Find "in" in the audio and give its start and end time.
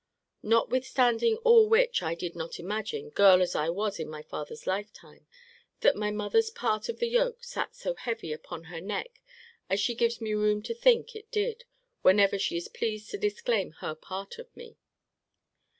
3.99-4.09